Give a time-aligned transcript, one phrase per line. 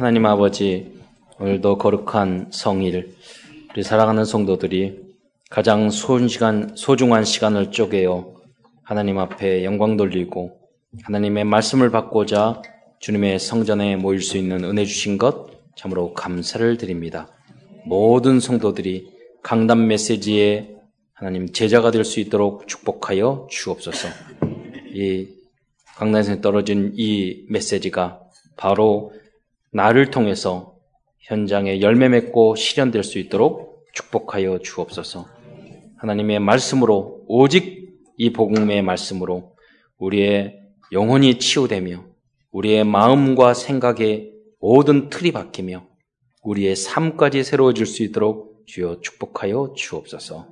[0.00, 0.98] 하나님 아버지,
[1.38, 3.16] 오늘도 거룩한 성일,
[3.70, 4.98] 우리 사랑하는 성도들이
[5.50, 8.32] 가장 소중한, 소중한 시간을 쪼개어
[8.82, 10.58] 하나님 앞에 영광 돌리고
[11.02, 12.62] 하나님의 말씀을 받고자
[13.00, 17.28] 주님의 성전에 모일 수 있는 은혜 주신 것 참으로 감사를 드립니다.
[17.84, 19.06] 모든 성도들이
[19.42, 20.76] 강단 메시지에
[21.12, 24.08] 하나님 제자가 될 수 있도록 축복하여 주옵소서.
[24.94, 25.28] 이
[25.96, 28.18] 강단에서 떨어진 이 메시지가
[28.56, 29.12] 바로
[29.72, 30.74] 나를 통해서
[31.18, 35.26] 현장에 열매 맺고 실현될 수 있도록 축복하여 주옵소서.
[35.96, 39.54] 하나님의 말씀으로 오직 이 복음의 말씀으로
[39.98, 40.58] 우리의
[40.92, 42.04] 영혼이 치유되며
[42.52, 45.86] 우리의 마음과 생각의 모든 틀이 바뀌며
[46.42, 50.48] 우리의 삶까지 새로워질 수 있도록 주여 축복하여 주옵소서.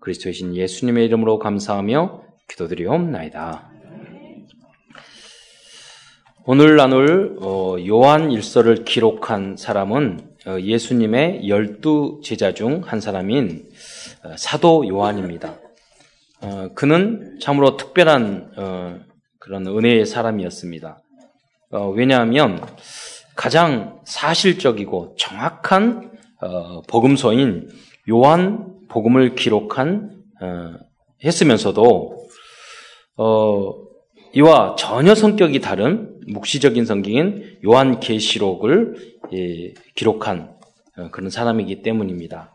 [0.00, 3.69] 그리스도의 신 예수님의 이름으로 감사하며 기도드리옵나이다.
[6.52, 13.68] 오늘 나눌 어, 요한 일서를 기록한 사람은 어, 예수님의 열두 제자 중 한 사람인
[14.24, 15.60] 어, 사도 요한입니다.
[16.74, 19.04] 그는 참으로 특별한
[19.38, 21.00] 그런 은혜의 사람이었습니다.
[21.94, 22.66] 왜냐하면
[23.36, 26.10] 가장 사실적이고 정확한
[26.88, 27.68] 복음서인
[28.10, 30.16] 요한 복음을 기록한
[31.22, 32.26] 했으면서도
[34.32, 40.54] 이와 전혀 성격이 다른 묵시적인 성경인 요한 계시록을 예, 기록한
[40.96, 42.52] 어, 그런 사람이기 때문입니다.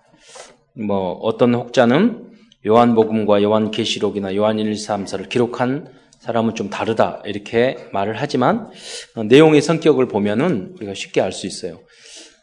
[0.74, 2.30] 뭐 어떤 혹자는
[2.66, 5.88] 요한복음과 요한계시록이나 요한 1, 2, 3, 4를 기록한
[6.20, 8.70] 사람은 좀 다르다 이렇게 말을 하지만
[9.16, 11.80] 어, 내용의 성격을 보면은 우리가 쉽게 알 수 있어요.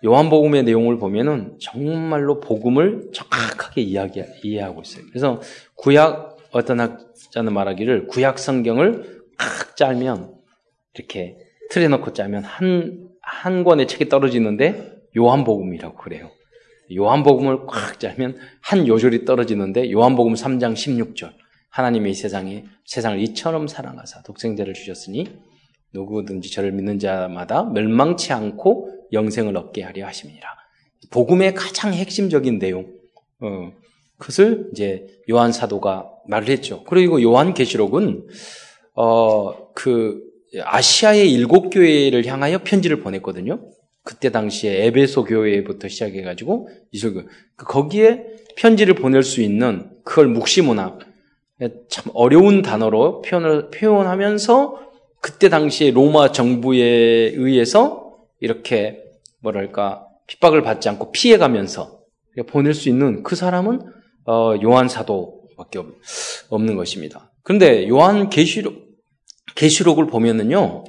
[0.05, 5.05] 요한복음의 내용을 보면은 정말로 복음을 정확하게 이야기 이해하고 있어요.
[5.08, 5.41] 그래서
[5.77, 10.35] 구약 어떤 학자는 말하기를 구약 성경을 팍 짜면
[10.95, 11.37] 이렇게
[11.71, 16.31] 틀에 넣고 짜면 한, 한 권의 책이 떨어지는데 요한복음이라고 그래요.
[16.95, 21.33] 요한복음을 꽉 짜면 한 요절이 떨어지는데 요한복음 3장 16절.
[21.71, 25.27] 하나님의 세상에 세상을 이처럼 사랑하사 독생자를 주셨으니
[25.95, 30.47] 누구든지 저를 믿는 자마다 멸망치 않고 영생을 얻게 하려 하심이라.
[31.11, 32.87] 복음의 가장 핵심적인 내용.
[33.41, 33.72] 어,
[34.19, 36.84] 그것을 이제 요한 사도가 말을 했죠.
[36.84, 38.27] 그리고 요한 계시록은
[38.94, 40.22] 어, 그
[40.60, 43.60] 아시아의 일곱 교회를 향하여 편지를 보냈거든요.
[44.04, 47.22] 그때 당시에 에베소 교회부터 시작해가지고 이소교
[47.56, 48.25] 그 거기에
[48.56, 50.98] 편지를 보낼 수 있는 그걸 묵시문학
[51.88, 54.82] 참 어려운 단어로 표현을 표현하면서
[55.20, 56.80] 그때 당시에 로마 정부에
[57.36, 59.04] 의해서 이렇게
[59.38, 62.00] 뭐랄까 핍박을 받지 않고 피해가면서
[62.48, 63.82] 보낼 수 있는 그 사람은
[64.26, 65.80] 어, 요한 사도밖에
[66.48, 67.31] 없는 것입니다.
[67.42, 68.82] 그런데 요한 계시록
[69.54, 70.84] 계시록을 보면은요.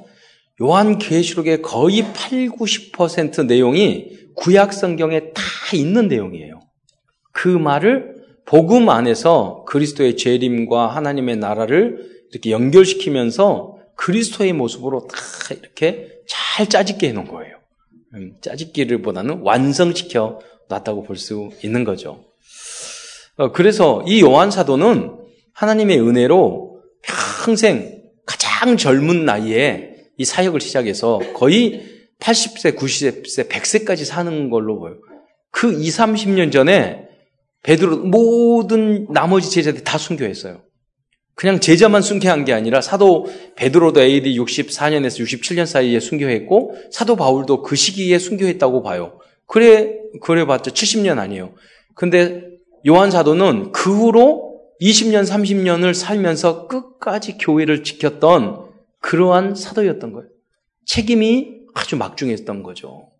[0.62, 5.42] 요한 계시록의 거의 8, 90% 내용이 구약 성경에 다
[5.74, 6.60] 있는 내용이에요.
[7.32, 15.16] 그 말을 복음 안에서 그리스도의 재림과 하나님의 나라를 이렇게 연결시키면서 그리스도의 모습으로 다
[15.54, 17.56] 이렇게 잘 짜집게 해놓은 거예요.
[18.14, 22.24] 음, 짜집기를 보다는 완성시켜 놨다고 볼 수 있는 거죠.
[23.36, 25.23] 어, 그래서 이 요한 사도는
[25.54, 26.80] 하나님의 은혜로
[27.44, 31.84] 평생 가장 젊은 나이에 이 사역을 시작해서 거의
[32.20, 34.96] 80세, 90세, 100세까지 사는 걸로 보여요.
[35.50, 37.08] 그 2, 30년 전에
[37.62, 40.62] 베드로 모든 나머지 제자들이 다 순교했어요.
[41.34, 43.26] 그냥 제자만 순교한 게 아니라 사도
[43.56, 49.18] 베드로도 AD 64년에서 67년 사이에 순교했고 사도 바울도 그 시기에 순교했다고 봐요.
[49.46, 51.54] 그래 그래 봤자 70년 아니에요.
[51.94, 52.44] 근데
[52.86, 54.43] 요한 사도는 그 후로
[54.80, 58.70] 20년, 30년을 살면서 끝까지 교회를 지켰던
[59.00, 60.28] 그러한 사도였던 거예요.
[60.86, 63.10] 책임이 아주 막중했던 거죠.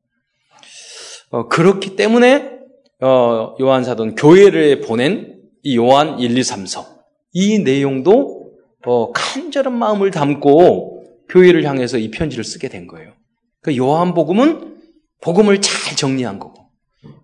[1.31, 2.59] 어, 그렇기 때문에
[3.01, 6.87] 어, 요한 사도는 교회를 보낸 이 요한 1, 2, 3서
[7.33, 8.53] 이 내용도
[8.87, 13.13] 어, 간절한 마음을 담고 교회를 향해서 이 편지를 쓰게 된 거예요.
[13.61, 14.79] 그 요한복음은
[15.23, 16.69] 복음을 잘 정리한 거고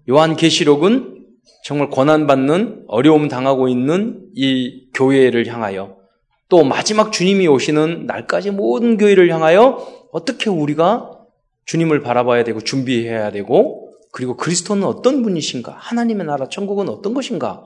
[0.08, 1.19] 요한 계시록은
[1.64, 5.96] 정말 고난받는 어려움 당하고 있는 이 교회를 향하여
[6.48, 11.18] 또 마지막 주님이 오시는 날까지 모든 교회를 향하여 어떻게 우리가
[11.66, 15.72] 주님을 바라봐야 되고 준비해야 되고 그리고 그리스도는 어떤 분이신가?
[15.72, 17.64] 하나님의 나라 천국은 어떤 것인가?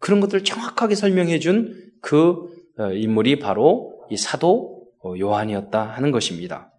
[0.00, 4.82] 그런 것들을 정확하게 설명해 준 그 인물이 바로 이 사도
[5.18, 6.70] 요한이었다 하는 것입니다.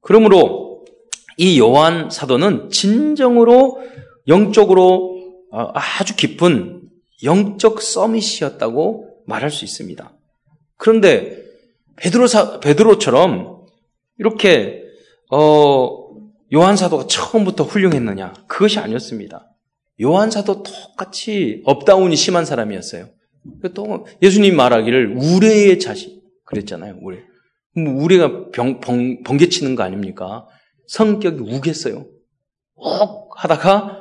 [0.00, 0.84] 그러므로
[1.38, 3.80] 이 요한 사도는 진정으로
[4.28, 5.15] 영적으로 어,
[5.52, 6.82] 아주 깊은
[7.24, 10.12] 영적 summit이었다고 말할 수 있습니다.
[10.76, 11.42] 그런데
[11.96, 13.66] 베드로 사, 베드로처럼
[14.18, 14.82] 이렇게
[15.30, 16.06] 어
[16.54, 18.32] 요한 사도가 처음부터 훌륭했느냐?
[18.46, 19.52] 그것이 아니었습니다.
[20.02, 23.08] 요한 사도 똑같이 up-down이 심한 사람이었어요.
[23.74, 26.98] 또 예수님 말하기를 우레의 자식 그랬잖아요.
[27.02, 27.22] 우레.
[27.74, 30.46] 뭐 우레가 병, 번, 번개치는 거 아닙니까?
[30.86, 32.06] 성격이 욱했어요.
[32.74, 33.95] 욱 하다가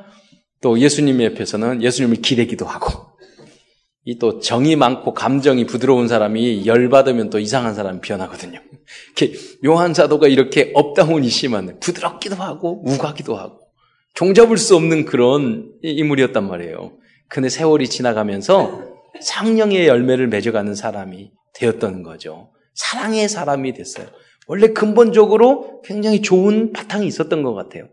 [0.66, 2.90] 또 예수님 옆에서는 예수님을 기대기도 하고
[4.04, 8.60] 이 또 정이 많고 감정이 부드러운 사람이 열받으면 또 이상한 사람이 변하거든요.
[9.16, 13.60] 이렇게 요한 사도가 이렇게 up-down이 심한 부드럽기도 하고 욱하기도 하고
[14.16, 16.98] 종잡을 수 없는 그런 인물이었단 말이에요.
[17.28, 18.86] 근데 세월이 지나가면서
[19.22, 22.50] 성령의 열매를 맺어가는 사람이 되었던 거죠.
[22.74, 24.08] 사랑의 사람이 됐어요.
[24.48, 27.88] 원래 근본적으로 굉장히 좋은 바탕이 있었던 것 같아요.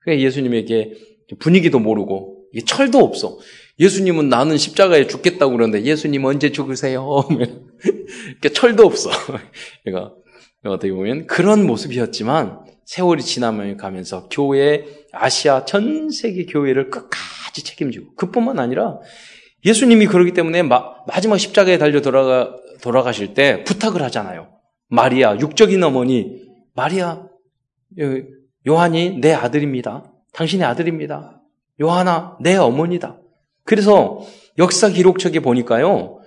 [0.00, 3.38] 그러니까 예수님에게 분위기도 모르고 철도 없어.
[3.78, 7.24] 예수님은 나는 십자가에 죽겠다고 그러는데 예수님 언제 죽으세요?
[7.28, 9.10] 그러니까 철도 없어.
[9.84, 10.14] 그러니까
[10.64, 18.58] 어떻게 보면 그런 모습이었지만 세월이 지나면 가면서 교회 아시아 전 세계 교회를 끝까지 책임지고 그뿐만
[18.58, 18.98] 아니라
[19.64, 24.48] 예수님이 그러기 때문에 마, 마지막 십자가에 달려 돌아가 돌아가실 때 부탁을 하잖아요.
[24.88, 26.42] 마리아 육적인 어머니
[26.74, 27.26] 마리아
[28.66, 30.12] 요한이 내 아들입니다.
[30.36, 31.40] 당신의 아들입니다.
[31.80, 33.18] 요한아 내 어머니다.
[33.64, 34.20] 그래서
[34.58, 36.20] 역사 기록책에 보니까요.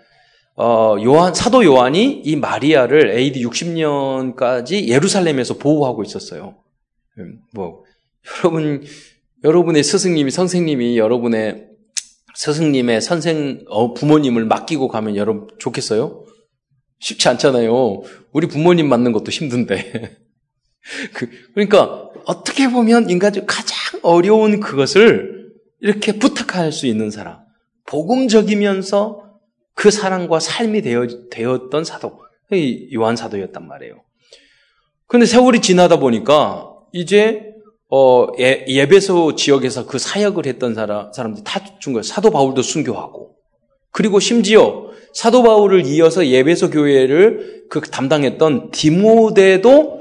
[0.56, 6.58] 어, 요한 사도 요한이 이 마리아를 AD 60년까지 예루살렘에서 보호하고 있었어요.
[7.20, 7.84] 음, 뭐
[8.44, 8.84] 여러분
[9.44, 11.68] 여러분의 스승님이 선생님이 여러분의
[12.36, 16.26] 스승님의 선생 어, 부모님을 맡기고 가면 여러분 좋겠어요?
[17.00, 18.02] 쉽지 않잖아요.
[18.34, 20.18] 우리 부모님 맞는 것도 힘든데.
[21.14, 25.50] 그, 러니까 어떻게 보면 인간적 가장 어려운 그것을
[25.80, 27.40] 이렇게 부탁할 수 있는 사람,
[27.86, 29.30] 복음적이면서
[29.74, 32.20] 그 사랑과 삶이 되어, 되었던 사도,
[32.94, 34.04] 요한 사도였단 말이에요.
[35.08, 37.50] 근데 세월이 지나다 보니까 이제
[37.92, 42.04] 어, 예, 베소 지역에서 그 사역을 했던 사람, 사람들이 다 죽은 거예요.
[42.04, 43.36] 사도 바울도 순교하고.
[43.92, 49.99] 그리고 심지어 사도 바울을 이어서 예배소 교회를 그 담당했던 디모데도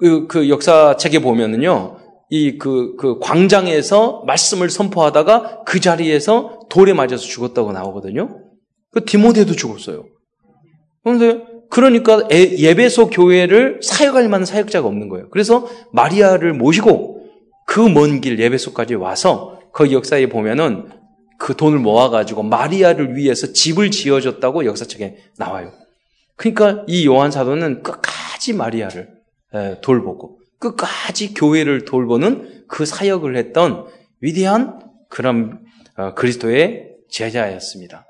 [0.00, 1.98] 그, 그 역사책에 보면은요,
[2.30, 8.40] 이 그, 그 광장에서 말씀을 선포하다가 그 자리에서 돌에 맞아서 죽었다고 나오거든요.
[8.90, 10.06] 그 디모데도 죽었어요.
[11.04, 15.28] 그런데 그러니까 예배소 교회를 사역할 만한 사역자가 없는 거예요.
[15.30, 17.20] 그래서 마리아를 모시고
[17.66, 20.88] 그 먼 길 예배소까지 와서 그 역사에 보면은
[21.38, 25.72] 그 돈을 모아가지고 마리아를 위해서 집을 지어줬다고 역사책에 나와요.
[26.36, 29.19] 그러니까 이 요한 사도는 끝까지 마리아를
[29.82, 33.86] 돌보고 끝까지 교회를 돌보는 그 사역을 했던
[34.20, 35.60] 위대한 그런
[35.96, 38.06] 어, 그리스도의 제자였습니다.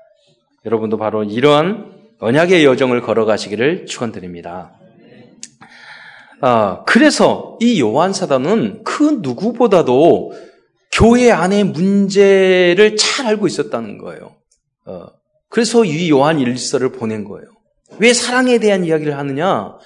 [0.65, 4.73] 여러분도 바로 이러한 언약의 여정을 걸어가시기를 축원드립니다.
[6.41, 10.33] 아, 그래서 이 요한 사도는 그 누구보다도
[10.91, 14.35] 교회 안의 문제를 잘 알고 있었다는 거예요.
[14.85, 15.07] 어,
[15.49, 17.47] 그래서 이 요한 일서를 보낸 거예요.
[17.99, 19.77] 왜 사랑에 대한 이야기를 하느냐?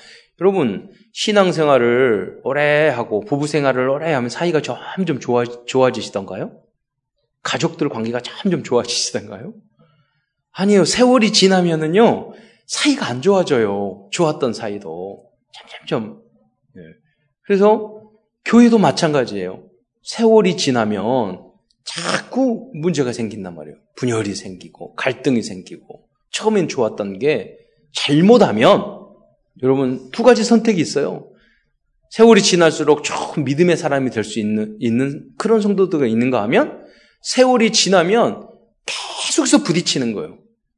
[0.42, 6.62] 여러분, 신앙생활을 오래 하고 부부 생활을 오래 하면 사이가 점점 좋아, 좋아지시던가요?
[7.42, 9.54] 가족들 관계가 점점 좋아지시던가요?
[10.52, 10.84] 아니요.
[10.84, 12.34] 세월이 지나면은요,
[12.68, 14.10] 사이가 안 좋아져요.
[14.12, 15.30] 좋았던 사이도.
[15.54, 16.22] 점점점.
[16.74, 16.82] 네.
[17.44, 18.02] 그래서
[18.44, 19.64] 교회도 마찬가지예요.
[20.04, 21.50] 세월이 지나면
[21.86, 23.78] 자꾸 문제가 생긴단 말이에요.
[23.96, 27.56] 분열이 생기고, 갈등이 생기고, 처음엔 좋았던 게
[27.94, 28.95] 잘못하면,
[29.64, 31.32] 여러분, 두 가지 선택이 있어요.
[32.12, 36.84] 세월이 지날수록 조금 믿음의 사람이 될 수 있는, 있는 그런 성도들가 있는가 하면,
[37.22, 38.48] 세월이 지나면
[38.86, 40.38] 계속해서 부딪히는 거예요.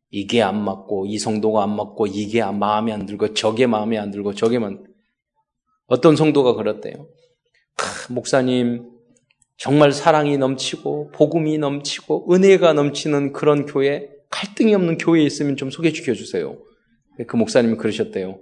[0.10, 4.34] 이게 안 맞고 이 성도가 안 맞고 이게 마음에 안 들고 저게 마음에 안 들고
[4.34, 4.86] 저게만
[5.88, 7.10] 어떤 성도가 그랬대요.
[7.76, 8.90] 크, 목사님
[9.58, 16.14] 정말 사랑이 넘치고 복음이 넘치고 은혜가 넘치는 그런 교회 갈등이 없는 교회에 있으면 좀 소개시켜
[16.14, 16.58] 주세요.
[17.28, 18.40] 그 목사님이 그러셨대요.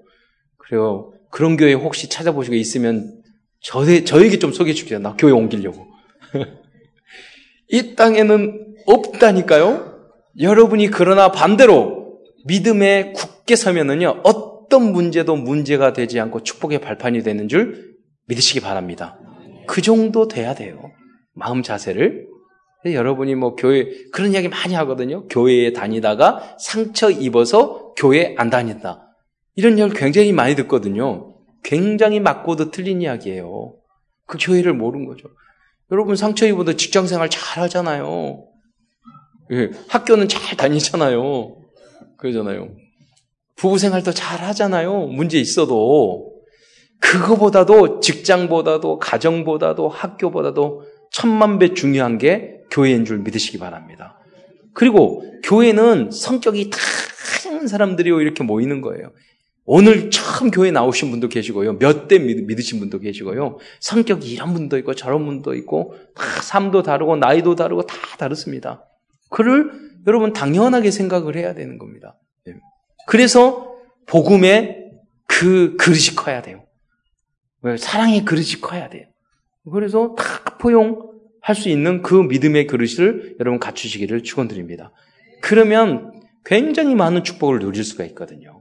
[0.68, 1.12] 그래요.
[1.30, 3.22] 그런 교회 혹시 찾아보시고 있으면
[3.62, 5.00] 저, 저에게 좀 소개해 주세요.
[5.00, 5.88] 나 교회 옮기려고.
[7.70, 9.96] 이 땅에는 없다니까요.
[10.40, 17.96] 여러분이 그러나 반대로 믿음에 굳게 서면은요, 어떤 문제도 문제가 되지 않고 축복의 발판이 되는 줄
[18.28, 19.20] 믿으시기 바랍니다.
[19.68, 20.92] 그 정도 돼야 돼요.
[21.34, 22.28] 마음 자세를.
[22.86, 25.28] 여러분이 뭐 교회, 그런 이야기 많이 하거든요.
[25.28, 29.05] 교회에 다니다가 상처 입어서 교회 안 다닌다.
[29.56, 31.36] 이런 이야기 굉장히 많이 듣거든요.
[31.64, 33.76] 굉장히 맞고도 틀린 이야기예요.
[34.28, 35.30] 그 교회를 모르는 거죠.
[35.92, 38.48] 여러분 상처 입어도 직장 생활 잘 하잖아요.
[39.52, 41.56] 예, 학교는 잘 다니잖아요.
[42.18, 42.70] 그러잖아요.
[43.56, 45.08] 부부 생활도 잘 하잖아요.
[45.08, 46.34] 문제 있어도.
[47.00, 54.20] 그거보다도 직장보다도 가정보다도 학교보다도 천만 배 중요한 게 교회인 줄 믿으시기 바랍니다.
[54.74, 56.72] 그리고 교회는 성격이
[57.44, 59.12] 다양한 사람들이 이렇게 모이는 거예요.
[59.66, 61.80] 오늘 처음 교회 나오신 분도 계시고요.
[61.80, 63.58] 몇 대 믿으신 분도 계시고요.
[63.80, 68.86] 성격이 이런 분도 있고 저런 분도 있고 다 삶도 다르고 나이도 다르고 다 다릅니다.
[69.30, 69.72] 그를
[70.08, 72.20] 여러분 당연하게 생각을 해야 되는 겁니다.
[72.48, 72.54] 예.
[73.08, 74.92] 그래서 복음의
[75.28, 76.64] 그 그릇이 커야 돼요.
[77.80, 79.06] 사랑의 그릇이 커야 돼요.
[79.74, 84.92] 그래서 다 포용할 수 있는 그 믿음의 그릇을 여러분 갖추시기를 축원드립니다.
[85.42, 86.12] 그러면
[86.46, 88.55] 굉장히 많은 축복을 누릴 수가 있거든요.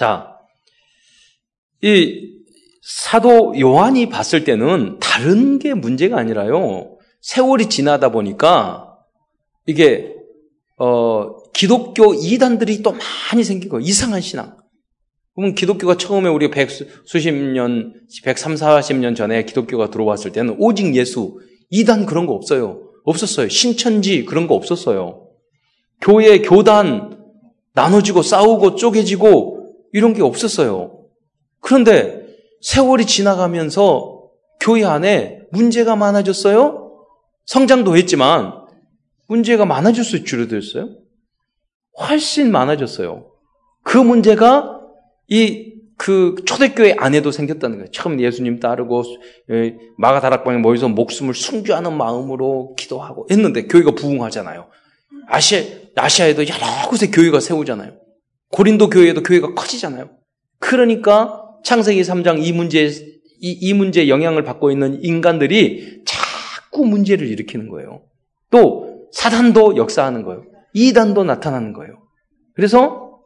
[0.00, 0.38] 자,
[1.82, 2.38] 이
[2.80, 6.96] 사도 요한이 봤을 때는 다른 게 문제가 아니라요.
[7.20, 8.96] 세월이 지나다 보니까
[9.66, 10.14] 이게
[10.78, 14.56] 어 기독교 이단들이 또 많이 생기고 이상한 신앙.
[15.34, 17.92] 그러면 기독교가 처음에 우리가 백 수십 년,
[18.24, 21.38] 백삼, 사십 년 전에 기독교가 들어왔을 때는 오직 예수,
[21.68, 22.88] 이단 그런 거 없어요.
[23.04, 23.50] 없었어요.
[23.50, 25.28] 신천지 그런 거 없었어요.
[26.00, 27.22] 교회, 교단
[27.74, 29.59] 나눠지고 싸우고 쪼개지고
[29.92, 31.04] 이런 게 없었어요.
[31.60, 32.26] 그런데
[32.60, 34.28] 세월이 지나가면서
[34.60, 36.92] 교회 안에 문제가 많아졌어요?
[37.46, 38.52] 성장도 했지만
[39.26, 40.90] 문제가 많아질수 줄어들었어요?
[41.98, 43.30] 훨씬 많아졌어요.
[43.82, 44.80] 그 문제가
[45.28, 45.70] 이
[46.00, 47.90] 그 초대교회 안에도 생겼다는 거예요.
[47.90, 49.02] 처음 예수님 따르고
[49.50, 54.70] 예, 마가다락방에 모여서 목숨을 순교하는 마음으로 기도하고 했는데 교회가 부흥하잖아요.
[55.28, 55.60] 아시아
[55.94, 57.99] 아시아에도 여러 곳에 교회가 세우잖아요.
[58.50, 60.10] 고린도 교회에도 교회가 커지잖아요.
[60.58, 62.86] 그러니까 창세기 3장 이 문제
[63.42, 68.02] 이, 이 문제에 영향을 받고 있는 인간들이 자꾸 문제를 일으키는 거예요.
[68.50, 70.44] 또 사단도 역사하는 거예요.
[70.74, 71.94] 이단도 나타나는 거예요.
[72.54, 73.18] 그래서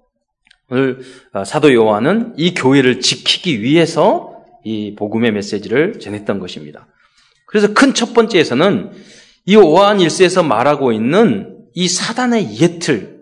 [0.70, 1.00] 오늘
[1.32, 6.86] 어, 사도 요한은 이 교회를 지키기 위해서 이 복음의 메시지를 전했던 것입니다.
[7.46, 8.92] 그래서 큰 첫 번째에서는
[9.46, 13.13] 이 오한 일세에서 말하고 있는 이 사단의 예틀,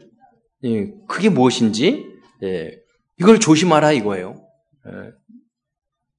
[1.08, 2.06] 그게 무엇인지
[2.42, 2.70] 예,
[3.18, 4.36] 이걸 조심하라 이거예요.
[4.86, 4.92] 예,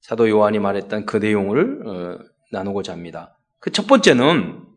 [0.02, 2.20] 사도 요한이 말했던 그 내용을 어,
[2.52, 3.38] 나누고자 합니다.
[3.60, 4.74] 그 첫 번째는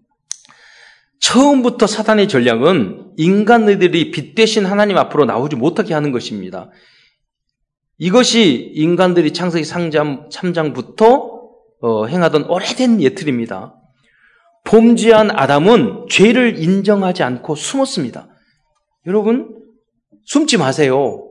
[1.21, 6.71] 처음부터 사단의 전략은 인간들이 빛 대신 하나님 앞으로 나오지 못하게 하는 것입니다.
[7.99, 11.37] 이것이 인간들이 창세기 3장, 3장부터
[11.81, 13.75] 어, 행하던 오래된 예틀입니다.
[14.65, 18.29] 범죄한 아담은 죄를 인정하지 않고 숨었습니다.
[19.07, 19.63] 여러분,
[20.25, 21.23] 숨지 마세요.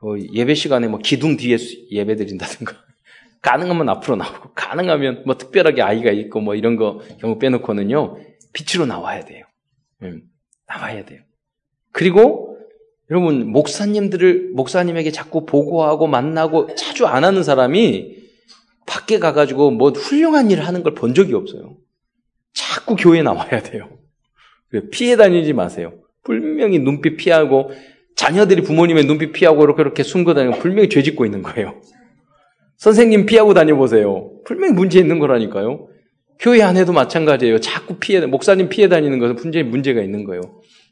[0.00, 1.56] 어, 예배 시간에 뭐 기둥 뒤에
[1.90, 2.72] 예배 드린다든가,
[3.42, 8.16] 가능하면 앞으로 나오고, 가능하면 뭐 특별하게 아이가 있고 뭐 이런 거 경우 빼놓고는요,
[8.52, 9.44] 빛으로 나와야 돼요.
[10.02, 10.22] 음,
[10.66, 11.22] 나와야 돼요.
[11.92, 12.58] 그리고
[13.10, 18.16] 여러분 목사님들을 목사님에게 자꾸 보고하고 만나고 자주 안 하는 사람이
[18.86, 21.76] 밖에 가가지고 뭐 훌륭한 일을 하는 걸 본 적이 없어요.
[22.52, 23.88] 자꾸 교회에 나와야 돼요.
[24.90, 25.94] 피해 다니지 마세요.
[26.28, 27.70] 분명히 눈빛 피하고
[28.14, 31.80] 자녀들이 부모님의 눈빛 피하고 이렇게 이렇게 숨고 다니고 분명히 죄 짓고 있는 거예요.
[32.76, 34.30] 선생님 피하고 다녀보세요.
[34.44, 35.88] 분명히 문제 있는 거라니까요.
[36.38, 37.60] 교회 안에도 마찬가지예요.
[37.60, 40.42] 자꾸 피해, 목사님 피해 다니는 것은 분명히 문제가 있는 거예요.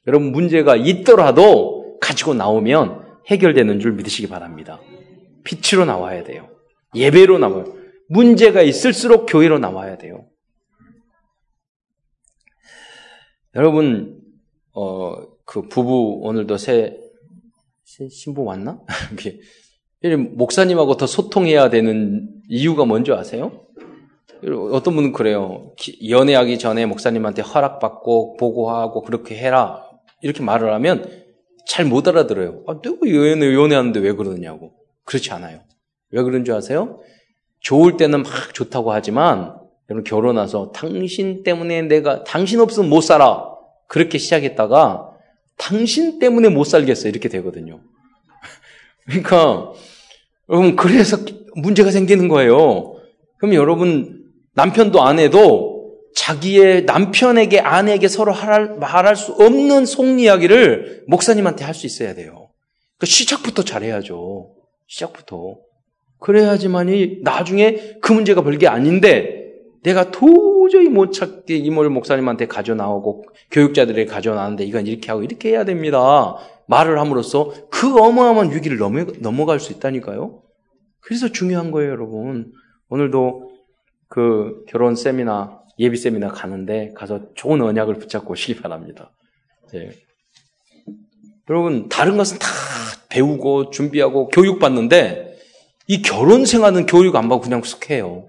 [0.06, 4.80] 여러분, 문제가 있더라도 가지고 나오면 해결되는 줄 믿으시기 바랍니다.
[5.44, 6.48] 빛으로 나와야 돼요.
[6.94, 7.76] 예배로 나와요.
[8.08, 10.26] 문제가 있을수록 교회로 나와야 돼요.
[13.54, 14.15] 여러분,
[14.76, 15.16] 어,
[15.47, 16.99] 그 부부 오늘도 새,
[17.83, 18.78] 새 신부 왔나?
[20.37, 23.62] 목사님하고 더 소통해야 되는 이유가 뭔지 아세요?
[24.71, 25.73] 어떤 분은 그래요.
[26.06, 29.83] 연애하기 전에 목사님한테 허락받고 보고하고 그렇게 해라.
[30.21, 31.11] 이렇게 말을 하면
[31.66, 32.62] 잘 못 알아들어요.
[32.66, 34.75] 아, 누구 연애, 연애하는데 왜 그러느냐고.
[35.04, 35.61] 그렇지 않아요.
[36.11, 37.00] 왜 그런 줄 아세요?
[37.61, 39.56] 좋을 때는 막 좋다고 하지만
[39.88, 43.55] 여러분 결혼해서 당신 때문에 내가 당신 없으면 못 살아.
[43.88, 45.10] 그렇게 시작했다가
[45.56, 47.08] 당신 때문에 못 살겠어.
[47.08, 47.80] 이렇게 되거든요.
[49.06, 49.72] 그러니까
[50.50, 51.18] 여러분 그래서
[51.54, 52.96] 문제가 생기는 거예요.
[53.38, 54.24] 그럼 여러분
[54.54, 55.76] 남편도 아내도
[56.14, 58.34] 자기의 남편에게 아내에게 서로
[58.78, 62.48] 말할 수 없는 속 이야기를 목사님한테 할 수 있어야 돼요.
[62.98, 64.50] 그 시작부터 잘해야죠.
[64.86, 65.56] 시작부터.
[66.18, 69.52] 그래야지만이 나중에 그 문제가 별게 아닌데
[69.82, 75.23] 내가 도 저히 못 찾게 이모를 목사님한테 가져 나오고 교육자들에게 가져 나왔는데 이건 이렇게 하고
[75.23, 76.37] 이렇게 해야 됩니다.
[76.66, 80.42] 말을 함으로써 그 어마어마한 위기를 넘어, 넘어갈 수 있다니까요.
[81.00, 82.52] 그래서 중요한 거예요, 여러분.
[82.88, 83.50] 오늘도
[84.08, 89.12] 그 결혼 세미나, 예비 세미나 가는데 가서 좋은 언약을 붙잡고 오시기 바랍니다.
[89.73, 89.90] 네.
[91.49, 92.49] 여러분, 다른 것은 다
[93.08, 95.38] 배우고 준비하고 교육받는데
[95.88, 98.26] 이 결혼 생활은 교육 안 받고 그냥 쑥 해요.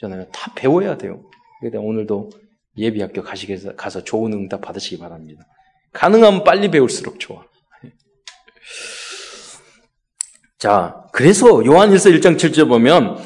[0.00, 0.26] 잖아요.
[0.32, 1.24] 다 배워야 돼요.
[1.64, 2.28] 그래서 오늘도
[2.76, 5.46] 예비학교 가시게 가서 좋은 응답 받으시기 바랍니다.
[5.94, 7.42] 가능하면 빨리 배울수록 좋아.
[10.58, 13.16] 자, 그래서 요한일서 1장 7절 보면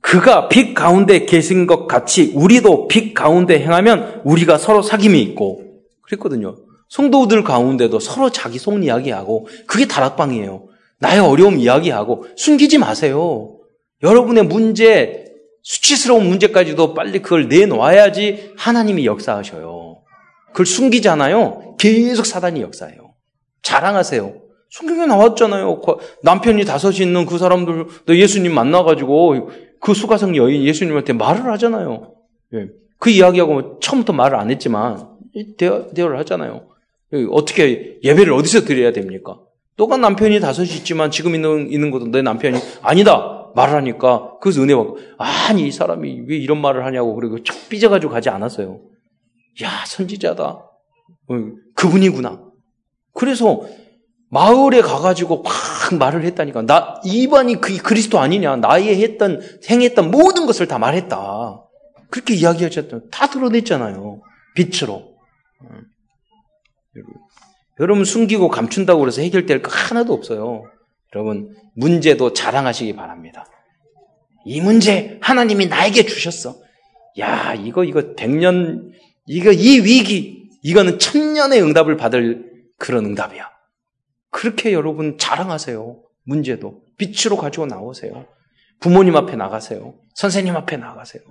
[0.00, 6.56] 그가 빛 가운데 계신 것 같이 우리도 빛 가운데 행하면 우리가 서로 사귐이 있고 그랬거든요.
[6.88, 10.66] 성도들 가운데도 서로 자기 속 이야기하고 그게 다락방이에요.
[10.98, 13.58] 나의 어려움 이야기하고 숨기지 마세요.
[14.02, 15.31] 여러분의 문제,
[15.62, 20.02] 수치스러운 문제까지도 빨리 그걸 내놓아야지 하나님이 역사하셔요.
[20.48, 21.76] 그걸 숨기잖아요.
[21.78, 23.14] 계속 사단이 역사해요.
[23.62, 24.34] 자랑하세요.
[24.70, 25.80] 성경에 나왔잖아요.
[26.22, 29.50] 남편이 다섯이 있는 그 사람들도 예수님 만나가지고
[29.80, 32.14] 그 수가성 여인 예수님한테 말을 하잖아요.
[32.54, 32.68] 예.
[32.98, 35.08] 그 이야기하고 처음부터 말을 안 했지만
[35.58, 36.68] 대화, 대화를 하잖아요.
[37.14, 39.40] 예, 어떻게 예배를 어디서 드려야 됩니까?
[39.76, 44.74] 또한 남편이 다섯이 있지만 지금 있는, 있는 것도 내 남편이 아니다 말을 하니까 그래서 은혜
[44.74, 48.80] 받고 아니 이 사람이 왜 이런 말을 하냐고 그리고 척 삐져가지고 가지 않았어요.
[49.62, 50.44] 야 선지자다.
[50.44, 51.34] 어,
[51.74, 52.42] 그분이구나.
[53.14, 53.62] 그래서
[54.32, 55.52] 마을에 가가지고 막
[55.98, 56.62] 말을 했다니까.
[56.62, 58.56] 나, 이반이 그 그리스도 아니냐.
[58.56, 61.62] 나의 했던, 행했던 모든 것을 다 말했다.
[62.10, 64.22] 그렇게 이야기하셨던, 다 드러냈잖아요.
[64.54, 65.12] 빛으로.
[67.80, 70.64] 여러분, 숨기고 감춘다고 그래서 해결될 거 하나도 없어요.
[71.14, 73.46] 여러분, 문제도 자랑하시기 바랍니다.
[74.44, 76.56] 이 문제, 하나님이 나에게 주셨어.
[77.18, 78.92] 야, 이거, 이거, 백년,
[79.26, 83.50] 이거, 이 위기, 이거는 천년의 응답을 받을 그런 응답이야.
[84.30, 86.02] 그렇게 여러분 자랑하세요.
[86.24, 86.82] 문제도.
[86.98, 88.26] 빛으로 가지고 나오세요.
[88.80, 89.94] 부모님 앞에 나가세요.
[90.14, 91.22] 선생님 앞에 나가세요.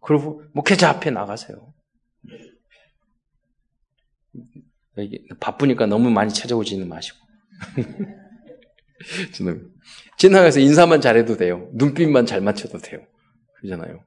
[0.00, 1.72] 그리고 목회자 앞에 나가세요.
[5.40, 7.18] 바쁘니까 너무 많이 찾아오지는 마시고.
[10.18, 11.68] 지나가서 인사만 잘해도 돼요.
[11.72, 13.00] 눈빛만 잘 맞춰도 돼요.
[13.60, 14.00] 그러잖아요.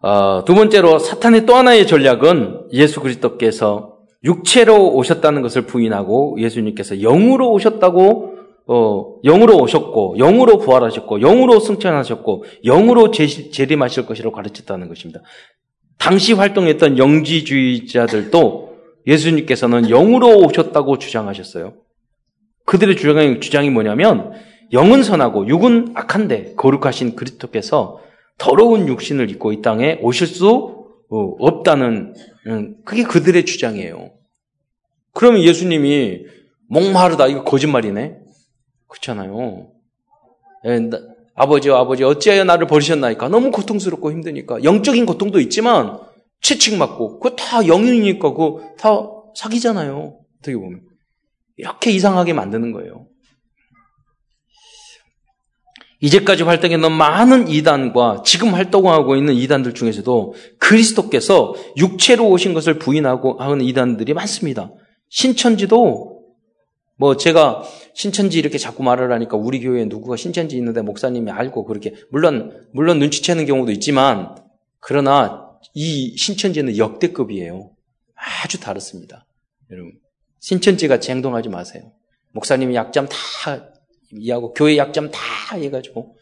[0.00, 7.52] 어, 두 번째로 사탄의 또 하나의 전략은 예수 그리스도께서 육체로 오셨다는 것을 부인하고 예수님께서 영으로
[7.52, 8.34] 오셨다고
[8.66, 15.20] 어, 영으로 오셨고 영으로 부활하셨고 영으로 승천하셨고 영으로 재림하실 것이라고 가르쳤다는 것입니다.
[15.98, 18.74] 당시 활동했던 영지주의자들도
[19.06, 21.74] 예수님께서는 영으로 오셨다고 주장하셨어요.
[22.64, 24.32] 그들의 주장이, 주장이 뭐냐면
[24.72, 28.00] 영은 선하고 육은 악한데 거룩하신 그리스도께서
[28.38, 32.14] 더러운 육신을 입고 이 땅에 오실 수 어, 없다는
[32.46, 34.10] 음, 그게 그들의 주장이에요.
[35.12, 36.24] 그러면 예수님이
[36.68, 38.18] 목마르다 이거 거짓말이네.
[38.88, 39.68] 그렇잖아요.
[40.66, 40.98] 예, 나,
[41.34, 45.98] 아버지 아버지 어찌하여 나를 버리셨나이까 너무 고통스럽고 힘드니까 영적인 고통도 있지만
[46.40, 48.90] 채찍 맞고 그거 다 영이니까 그거 다
[49.34, 50.18] 사기잖아요.
[50.40, 50.80] 어떻게 보면
[51.56, 53.06] 이렇게 이상하게 만드는 거예요.
[56.00, 63.62] 이제까지 활동했던 많은 이단과 지금 활동하고 있는 이단들 중에서도 그리스도께서 육체로 오신 것을 부인하고 하는
[63.62, 64.70] 이단들이 많습니다.
[65.08, 66.22] 신천지도
[66.96, 67.62] 뭐 제가
[67.94, 72.98] 신천지 이렇게 자꾸 말을 하니까 우리 교회에 누구가 신천지 있는데 목사님이 알고 그렇게 물론 물론
[72.98, 74.36] 눈치채는 경우도 있지만
[74.80, 77.70] 그러나 이 신천지는 역대급이에요.
[78.14, 79.26] 아주 다릅니다.
[79.70, 79.92] 여러분
[80.44, 81.90] 신천지 같이 행동하지 마세요.
[82.32, 83.16] 목사님이 약점 다
[84.12, 85.18] 이해하고 교회 약점 다
[85.56, 86.16] 해가지고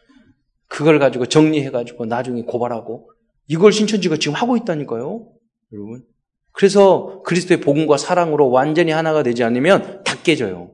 [0.68, 3.10] 그걸 가지고 정리해가지고 나중에 고발하고
[3.48, 5.26] 이걸 신천지가 지금 하고 있다니까요.
[5.72, 6.04] 여러분
[6.52, 10.70] 그래서 그리스도의 복음과 사랑으로 완전히 하나가 되지 않으면 다 깨져요.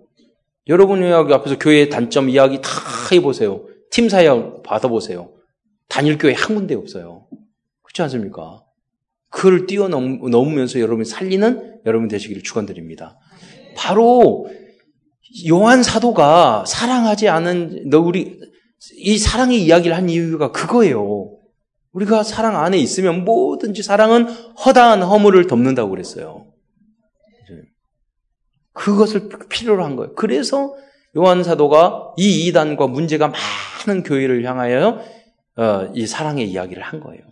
[0.68, 2.68] 여러분 여기 앞에서 교회의 단점 이야기 다
[3.12, 3.64] 해보세요.
[3.90, 5.32] 팀 사역 받아보세요.
[5.88, 7.26] 단일 교회 한 군데 없어요.
[7.80, 8.62] 그렇지 않습니까?
[9.30, 13.18] 그걸 뛰어넘으면서 여러분이 살리는 여러분 되시기를 축원드립니다.
[13.78, 14.50] 바로
[15.48, 18.40] 요한 사도가 사랑하지 않은 너 우리
[18.96, 21.36] 이 사랑의 이야기를 한 이유가 그거예요.
[21.92, 26.46] 우리가 사랑 안에 있으면 뭐든지 사랑은 허다한 허물을 덮는다고 그랬어요.
[28.72, 30.14] 그것을 필요로 한 거예요.
[30.14, 30.76] 그래서
[31.16, 33.32] 요한 사도가 이 이단과 문제가
[33.86, 35.00] 많은 교회를 향하여
[35.56, 37.22] 어, 이 사랑의 이야기를 한 거예요.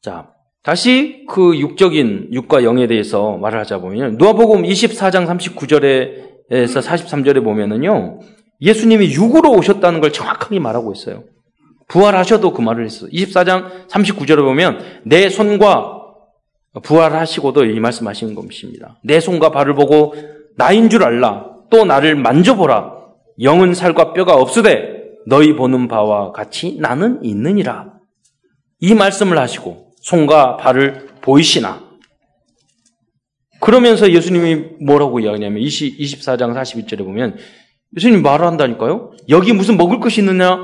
[0.00, 0.31] 자,
[0.62, 8.20] 다시 그 육적인 육과 영에 대해서 말을 하자 보면 누가복음 24장 39절에서 43절에 보면은요.
[8.60, 11.24] 예수님이 육으로 오셨다는 걸 정확하게 말하고 있어요.
[11.88, 13.06] 부활하셔도 그 말을 했어.
[13.08, 16.00] 24장 39절에 보면 내 손과
[16.84, 19.00] 부활하시고도 이 말씀하시는 것입니다.
[19.02, 20.14] 내 손과 발을 보고
[20.56, 21.46] 나인 줄 알라.
[21.70, 22.92] 또 나를 만져보라.
[23.40, 27.94] 영은 살과 뼈가 없으되 너희 보는 바와 같이 나는 있느니라.
[28.78, 31.82] 이 말씀을 하시고 손과 발을 보이시나.
[33.60, 37.38] 그러면서 예수님이 뭐라고 이야기하냐면 20, 24장 41절에 보면
[37.96, 39.12] 예수님이 말을 한다니까요.
[39.28, 40.58] 여기 무슨 먹을 것이 있느냐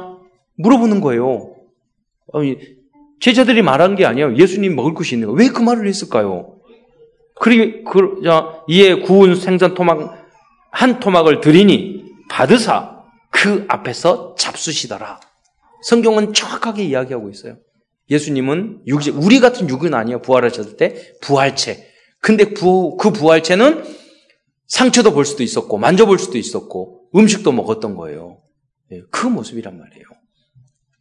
[0.57, 1.55] 물어보는 거예요.
[2.33, 2.59] 아니,
[3.21, 4.37] 제자들이 말한 게 아니에요.
[4.37, 5.35] 예수님 먹을 것이 있는 거.
[5.35, 6.57] 왜그 말을 했을까요?
[7.41, 10.27] 그리, 그, 자, 이에 구운 생선 토막,
[10.71, 15.21] 한 토막을 드리니 받으사 그 앞에서 잡수시더라.
[15.83, 17.57] 성경은 정확하게 이야기하고 있어요.
[18.11, 20.23] 예수님은 육지, 우리 같은 육은 아니에요.
[20.23, 21.87] 부활하셨을 때 부활체.
[22.21, 23.85] 근데 부, 그 부활체는
[24.67, 28.41] 상처도 볼 수도 있었고 만져볼 수도 있었고 음식도 먹었던 거예요.
[28.93, 30.05] 예, 그 모습이란 말이에요.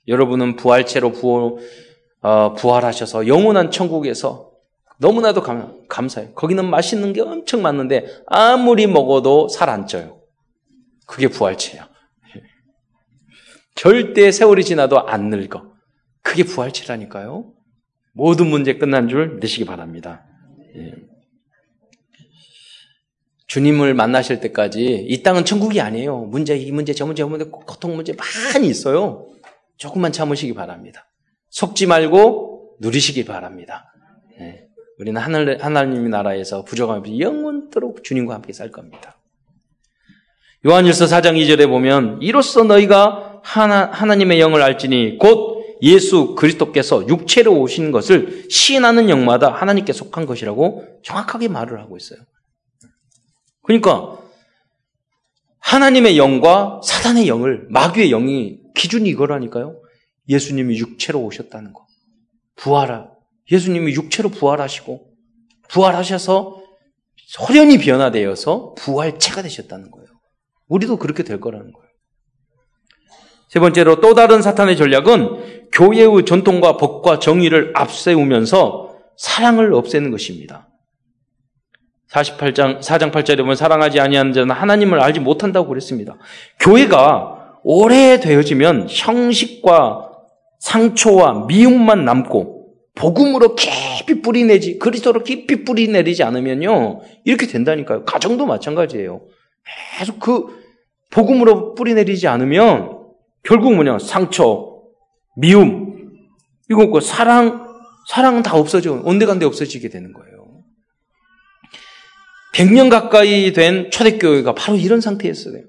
[0.08, 1.58] 여러분은 부활체로 부활,
[2.22, 4.52] 어, 부활하셔서 영원한 천국에서
[5.00, 6.34] 너무나도 감, 감사해요.
[6.34, 10.22] 거기는 맛있는 게 엄청 많은데 아무리 먹어도 살 안 쪄요.
[11.06, 11.90] 그게 부활체야.
[13.76, 15.77] 절대 세월이 지나도 안 늙어.
[16.28, 17.54] 그게 부활체라니까요.
[18.12, 20.26] 모든 문제 끝난 줄 믿으시기 바랍니다.
[20.76, 20.94] 예.
[23.48, 26.20] 주님을 만나실 때까지 이 땅은 천국이 아니에요.
[26.26, 29.28] 문제, 이 문제, 저 문제, 저 문제, 고통 문제 많이 있어요.
[29.78, 31.08] 조금만 참으시기 바랍니다.
[31.50, 33.94] 속지 말고 누리시기 바랍니다.
[34.38, 34.68] 네.
[35.00, 39.18] 우리는 하늘, 하나님의 나라에서 부족함없이 영원토록 주님과 함께 살 겁니다.
[40.66, 47.92] 요한일서 4장 2절에 보면 이로써 너희가 하나, 하나님의 영을 알지니 곧 예수 그리스도께서 육체로 오신
[47.92, 52.20] 것을 시인하는 영마다 하나님께 속한 것이라고 정확하게 말을 하고 있어요.
[53.64, 54.18] 그러니까
[55.60, 59.82] 하나님의 영과 사단의 영을 마귀의 영이 기준이 이거라니까요.
[60.30, 61.86] 예수님이 육체로 오셨다는 거.
[62.56, 63.10] 부활하.
[63.52, 65.12] 예수님이 육체로 부활하시고
[65.70, 66.64] 부활하셔서
[67.28, 70.08] 소련이 변화되어서 부활체가 되셨다는 거예요.
[70.68, 71.87] 우리도 그렇게 될 거라는 거예요.
[73.48, 80.68] 세 번째로 또 다른 사탄의 전략은 교회의 전통과 법과 정의를 앞세우면서 사랑을 없애는 것입니다.
[82.12, 86.18] 48장 4장 8절에 보면 사랑하지 아니하는 자는 하나님을 알지 못한다고 그랬습니다.
[86.60, 90.10] 교회가 오래되어지면 형식과
[90.60, 92.58] 상처와 미움만 남고
[92.96, 98.06] 복음으로 깊이 뿌리내지 그리스도로 깊이 뿌리내리지 않으면요 이렇게 된다니까요.
[98.06, 99.22] 가정도 마찬가지예요.
[100.00, 100.46] 계속 그
[101.12, 102.97] 복음으로 뿌리내리지 않으면
[103.48, 104.74] 결국 뭐냐 상처,
[105.38, 106.12] 미움
[106.70, 107.66] 이거 그 사랑
[108.10, 110.64] 사랑은 다 없어져 온데간데 없어지게 되는 거예요.
[112.54, 115.62] 100년 가까이 된 초대교회가 바로 이런 상태였어요.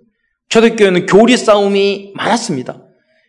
[0.48, 2.82] 초대교회는 교리 싸움이 많았습니다.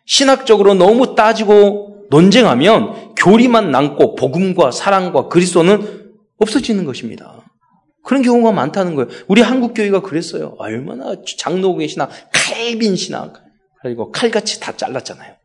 [0.06, 7.44] 신학적으로 너무 따지고 논쟁하면 교리만 남고 복음과 사랑과 그리스도는 없어지는 것입니다.
[8.04, 9.10] 그런 경우가 많다는 거예요.
[9.28, 10.56] 우리 한국 교회가 그랬어요.
[10.58, 13.49] 얼마나 장로교회 신학, 칼빈 신학,
[13.82, 15.36] 그리고 칼같이 다 잘랐잖아요.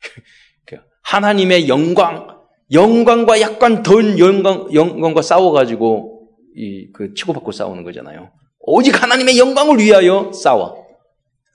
[0.66, 2.38] 그 하나님의 영광,
[2.72, 6.16] 영광과 약간 덜 영광, 영광과 싸워가지고
[6.54, 8.32] 이 그 치고받고 싸우는 거잖아요.
[8.58, 10.84] 오직 하나님의 영광을 위하여 싸워.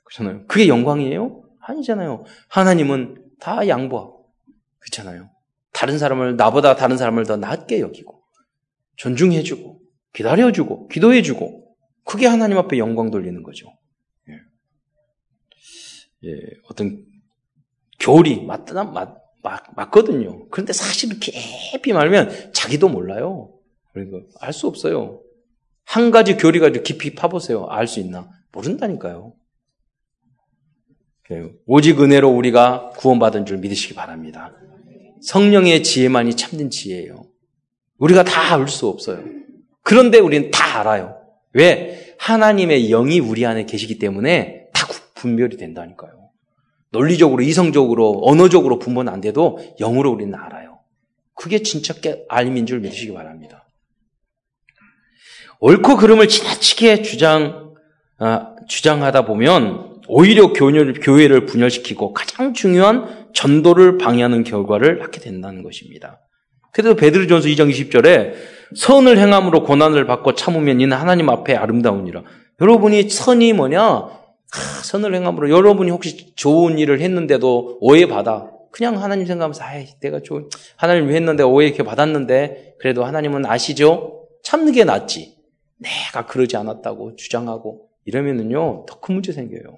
[0.06, 0.46] 그렇잖아요.
[0.48, 1.44] 그게 영광이에요?
[1.60, 2.24] 아니잖아요.
[2.50, 4.26] 하나님은 다 양보하고
[4.80, 5.30] 그렇잖아요.
[5.74, 8.22] 다른 사람을 나보다 다른 사람을 더 낮게 여기고
[8.98, 9.80] 존중해주고
[10.14, 13.68] 기다려주고 기도해주고 그게 하나님 앞에 영광 돌리는 거죠.
[16.26, 16.30] 예.
[16.32, 17.06] 예, 어떤
[18.00, 20.48] 교리 맞다 맞, 맞, 맞거든요.
[20.50, 23.52] 그런데 사실은 깊이 말면 자기도 몰라요.
[23.94, 25.22] 그리고 알수 없어요.
[25.86, 27.68] 한 가지 교리가 깊이 파보세요.
[27.68, 28.30] 알 수 있나?
[28.52, 29.34] 모른다니까요.
[31.66, 34.54] 오직 은혜로 우리가 구원받은 줄 믿으시기 바랍니다.
[35.22, 37.26] 성령의 지혜만이 참된 지혜예요.
[37.98, 39.24] 우리가 다 알 수 없어요.
[39.82, 41.18] 그런데 우리는 다 알아요.
[41.54, 42.16] 왜?
[42.20, 44.63] 하나님의 영이 우리 안에 계시기 때문에 다
[45.24, 46.12] 분별이 된다니까요.
[46.92, 50.80] 논리적으로, 이성적으로, 언어적으로 분분 안 돼도 영으로 우리는 알아요.
[51.34, 51.94] 그게 진짜
[52.28, 53.66] 알민 줄 믿으시기 바랍니다.
[55.62, 57.74] 옳고 그름을 지나치게 주장,
[58.20, 66.20] 아, 주장하다 보면 오히려 교회를, 교회를 분열시키고 가장 중요한 전도를 방해하는 결과를 낳게 된다는 것입니다.
[66.74, 68.34] 그래서 베드로 전서 2장 20절에
[68.76, 72.24] 선을 행함으로 고난을 받고 참으면 이는 하나님 앞에 아름다우니라.
[72.62, 74.23] 여러분이 선이 뭐냐?
[74.56, 78.52] 아, 선을 행함으로 여러분이 혹시 좋은 일을 했는데도 오해받아.
[78.72, 84.28] 그냥 하나님 생각하면서 아, 내가 좋은 하나님 했는데 오해 이렇게 받았는데 그래도 하나님은 아시죠?
[84.44, 85.38] 참는 게 낫지.
[85.78, 89.78] 내가 그러지 않았다고 주장하고 이러면은요, 더 큰 문제 생겨요.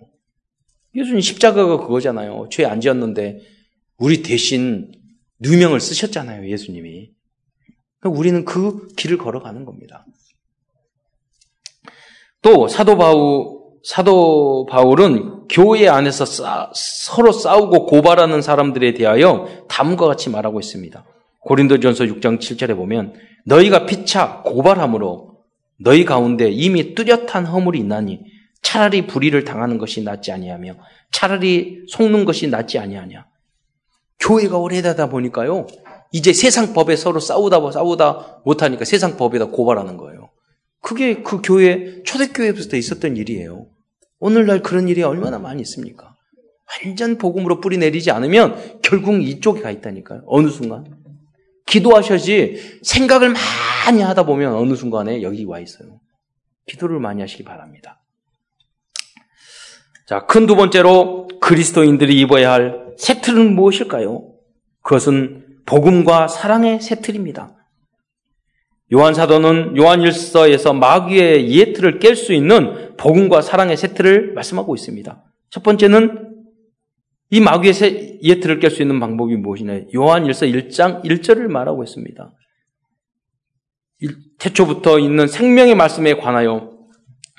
[0.95, 2.47] 예수님 십자가가 그거잖아요.
[2.51, 3.41] 죄 안 지었는데
[3.97, 4.91] 우리 대신
[5.39, 7.11] 누명을 쓰셨잖아요, 예수님이.
[7.99, 10.05] 그러니까 우리는 그 길을 걸어가는 겁니다.
[12.41, 20.31] 또 사도 바울 사도 바울은 교회 안에서 싸, 서로 싸우고 고발하는 사람들에 대하여 다음과 같이
[20.31, 21.05] 말하고 있습니다.
[21.41, 23.13] 고린도전서 6장 7절에 보면
[23.45, 25.35] 너희가 피차 고발함으로
[25.77, 28.21] 너희 가운데 이미 뚜렷한 허물이 있나니
[28.63, 30.77] 차라리 불의를 당하는 것이 낫지 아니하며
[31.11, 33.27] 차라리 속는 것이 낫지 아니하냐.
[34.19, 35.67] 교회가 오래되다 보니까요.
[36.11, 40.31] 이제 세상 법에 서로 싸우다 싸우다 못하니까 세상 법에다 고발하는 거예요.
[40.81, 43.67] 그게 그 교회 초대교회부터 있었던 일이에요.
[44.25, 46.15] 오늘날 그런 일이 얼마나 많이 있습니까?
[46.83, 50.23] 완전 복음으로 뿌리 내리지 않으면 결국 이쪽에 가 있다니까요.
[50.25, 50.83] 어느 순간.
[51.67, 53.33] 기도하셔야지 생각을
[53.85, 55.99] 많이 하다 보면 어느 순간에 여기 와 있어요.
[56.65, 58.01] 기도를 많이 하시기 바랍니다.
[60.07, 64.27] 자, 큰 두 번째로 그리스도인들이 입어야 할 세틀은 무엇일까요?
[64.81, 67.55] 그것은 복음과 사랑의 세틀입니다.
[68.93, 75.23] 요한 사도는 요한 일서에서 마귀의 예틀을 깰 수 있는 복음과 사랑의 세틀을 말씀하고 있습니다.
[75.49, 76.33] 첫 번째는
[77.31, 79.81] 이 마귀의 예틀을 깰 수 있는 방법이 무엇이냐?
[79.95, 82.31] 요한 일서 1장 1절을 말하고 있습니다.
[84.37, 86.77] 태초부터 있는 생명의 말씀에 관하여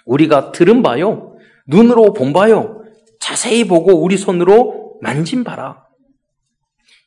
[0.05, 1.37] 우리가 들은 바요,
[1.69, 2.83] 눈으로 본 바요,
[3.21, 5.86] 자세히 보고 우리 손으로 만진 바라.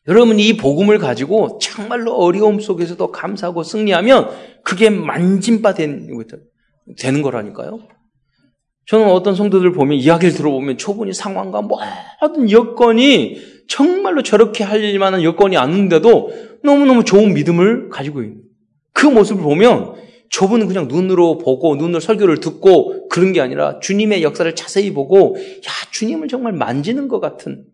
[0.10, 4.30] 여러분 이 복음을 가지고 정말로 어려움 속에서도 감사하고 승리하면
[4.64, 7.80] 그게 만진바 되는 거라니까요.
[8.88, 15.56] 저는 어떤 성도들 보면 이야기를 들어보면 초분이 상황과 모든 여건이 정말로 저렇게 할 만한 여건이
[15.58, 16.32] 아닌데도
[16.64, 18.42] 너무너무 좋은 믿음을 가지고 있는
[18.94, 19.94] 그 모습을 보면
[20.32, 25.72] 저분은 그냥 눈으로 보고 눈으로 설교를 듣고 그런 게 아니라 주님의 역사를 자세히 보고 야
[25.92, 27.66] 주님을 정말 만지는 것 같은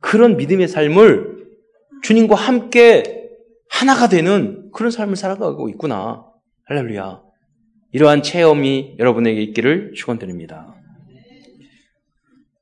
[0.00, 1.46] 그런 믿음의 삶을
[2.02, 3.30] 주님과 함께
[3.68, 6.24] 하나가 되는 그런 삶을 살아가고 있구나.
[6.66, 7.20] 할렐루야.
[7.92, 10.74] 이러한 체험이 여러분에게 있기를 축원드립니다.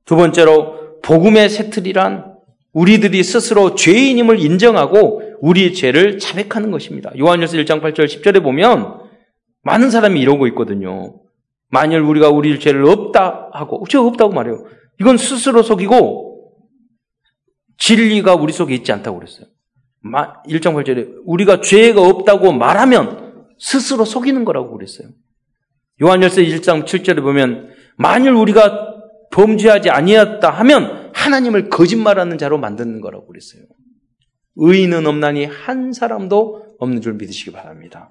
[0.05, 2.35] 두 번째로 복음의 세틀이란
[2.73, 7.11] 우리들이 스스로 죄인임을 인정하고 우리의 죄를 자백하는 것입니다.
[7.19, 9.01] 요한일서 1장 8절 10절에 보면
[9.63, 11.15] 많은 사람이 이러고 있거든요.
[11.69, 14.65] 만일 우리가 우리 죄를 없다 하고 죄 없다고 말해요.
[15.01, 16.34] 이건 스스로 속이고
[17.79, 19.47] 진리가 우리 속에 있지 않다고 그랬어요.
[20.05, 25.09] 1장 8절에 우리가 죄가 없다고 말하면 스스로 속이는 거라고 그랬어요.
[26.03, 28.95] 요한열서 1장 7절에 보면 만일 우리가
[29.33, 33.63] 범죄하지 아니었다 하면 하나님을 거짓말하는 자로 만드는 거라고 그랬어요.
[34.57, 38.11] 의인은 없나니 한 사람도 없는 줄 믿으시기 바랍니다.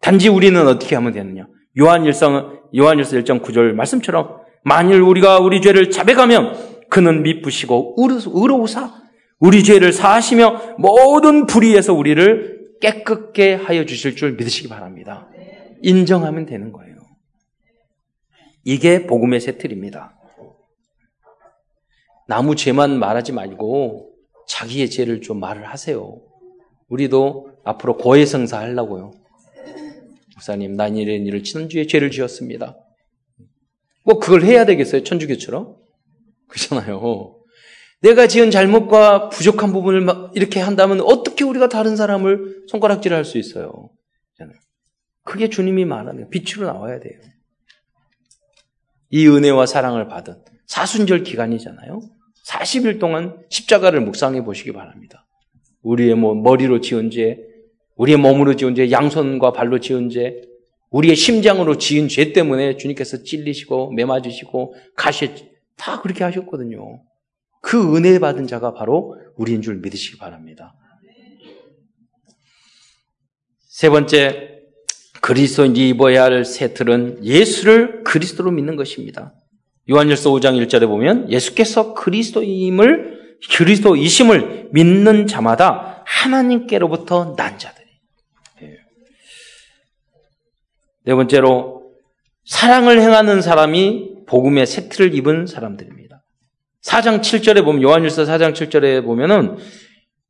[0.00, 1.46] 단지 우리는 어떻게 하면 되느냐?
[1.78, 9.02] 요한일성 요한일서 1장 9절 말씀처럼 만일 우리가 우리 죄를 자백하면 그는 미쁘시고 의로우사
[9.40, 15.28] 우리 죄를 사하시며 모든 불의에서 우리를 깨끗게 하여 주실 줄 믿으시기 바랍니다.
[15.82, 16.94] 인정하면 되는 거예요.
[18.62, 20.16] 이게 복음의 세틀입니다.
[22.28, 24.14] 나무 죄만 말하지 말고
[24.46, 26.22] 자기의 죄를 좀 말을 하세요.
[26.88, 29.10] 우리도 앞으로 고해성사 하려고요.
[30.34, 32.78] 목사님, 난 이런 일을 천주에 죄를 지었습니다.
[34.04, 35.02] 뭐 그걸 해야 되겠어요?
[35.02, 35.83] 천주교처럼?
[36.54, 37.36] 그렇잖아요.
[38.00, 43.90] 내가 지은 잘못과 부족한 부분을 이렇게 한다면 어떻게 우리가 다른 사람을 손가락질 할수 있어요?
[45.24, 47.18] 그게 주님이 말하는 빛으로 나와야 돼요.
[49.10, 50.34] 이 은혜와 사랑을 받은
[50.66, 52.00] 사순절 기간이잖아요.
[52.46, 55.26] 40일 동안 십자가를 묵상해 보시기 바랍니다.
[55.82, 57.38] 우리의 뭐 머리로 지은 죄,
[57.96, 60.42] 우리의 몸으로 지은 죄, 양손과 발로 지은 죄,
[60.90, 65.30] 우리의 심장으로 지은 죄 때문에 주님께서 찔리시고 매맞으시고 가시
[65.76, 67.02] 다 그렇게 하셨거든요.
[67.60, 70.74] 그 은혜 받은 자가 바로 우리인 줄 믿으시기 바랍니다.
[73.68, 74.60] 세 번째,
[75.20, 79.34] 그리스도인이 입어야 할 새틀은 예수를 그리스도로 믿는 것입니다.
[79.90, 87.86] 요한일서 5장 1절에 보면 예수께서 그리스도임을 그리스도이심을 믿는 자마다 하나님께로부터 난 자들이.
[88.62, 88.76] 예.
[91.06, 91.94] 네 번째로
[92.44, 96.22] 사랑을 행하는 사람이 복음의 세트를 입은 사람들입니다.
[96.84, 99.56] 4장 7절에 보면 요한일서 4장 7절에 보면은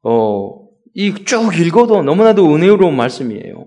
[0.02, 3.66] 어, 이 쭉 읽어도 너무나도 은혜로운 말씀이에요.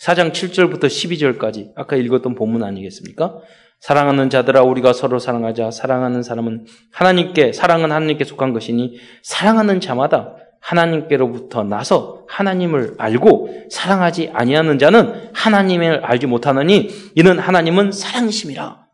[0.00, 3.38] 4장 7절부터 12절까지 아까 읽었던 본문 아니겠습니까?
[3.80, 5.70] 사랑하는 자들아 우리가 서로 사랑하자.
[5.70, 14.78] 사랑하는 사람은 하나님께 사랑은 하나님께 속한 것이니 사랑하는 자마다 하나님께로부터 나서 하나님을 알고 사랑하지 아니하는
[14.78, 18.87] 자는 하나님을 알지 못하느니 이는 하나님은 사랑이심이라.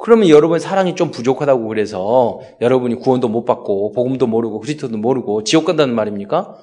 [0.00, 5.66] 그러면 여러분 사랑이 좀 부족하다고 그래서 여러분이 구원도 못 받고 복음도 모르고 그리스도도 모르고 지옥
[5.66, 6.56] 간다는 말입니까?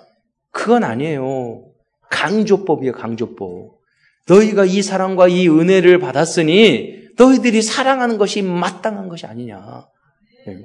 [0.52, 1.64] 그건 아니에요.
[2.10, 3.78] 강조법이에요, 강조법.
[4.28, 9.88] 너희가 이 사랑과 이 은혜를 받았으니 너희들이 사랑하는 것이 마땅한 것이 아니냐.
[10.48, 10.64] 네.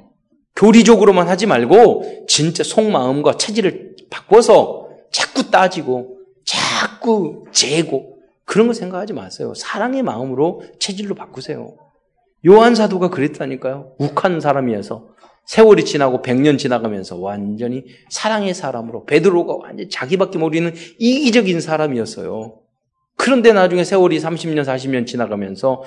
[0.57, 9.53] 교리적으로만 하지 말고 진짜 속마음과 체질을 바꿔서 자꾸 따지고 자꾸 재고 그런 거 생각하지 마세요.
[9.55, 11.75] 사랑의 마음으로 체질로 바꾸세요.
[12.47, 13.95] 요한 사도가 그랬다니까요.
[13.99, 15.09] 욱한 사람이어서
[15.47, 22.59] 세월이 지나고 100년 지나가면서 완전히 사랑의 사람으로 베드로가 완전히 자기밖에 모르는 이기적인 사람이었어요.
[23.17, 25.83] 그런데 나중에 세월이 30년, 40년 지나가면서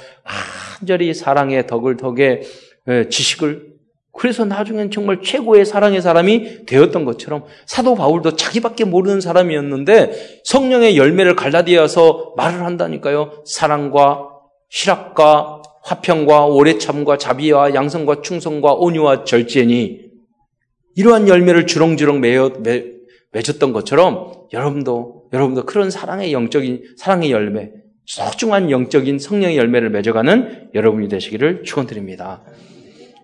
[0.79, 2.41] 완전히 사랑의 덕을 덕에
[2.87, 3.75] 예, 지식을
[4.17, 11.35] 그래서 나중엔 정말 최고의 사랑의 사람이 되었던 것처럼 사도 바울도 자기밖에 모르는 사람이었는데 성령의 열매를
[11.35, 13.43] 갈라디아서 말을 한다니까요.
[13.45, 14.29] 사랑과
[14.69, 20.01] 희락과 화평과 오래 참과 자비와 양성과 충성과 온유와 절제니
[20.95, 22.53] 이러한 열매를 주렁주렁 맺어,
[23.31, 27.71] 맺었던 것처럼 여러분도 여러분도 그런 사랑의 영적인 사랑의 열매
[28.05, 32.43] 소중한 영적인 성령의 열매를 맺어가는 여러분이 되시기를 축원드립니다.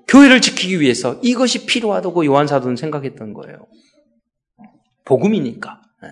[0.07, 3.67] 교회를 지키기 위해서 이것이 필요하다고 요한 사도는 생각했던 거예요.
[5.05, 5.81] 복음이니까.
[6.03, 6.09] 네.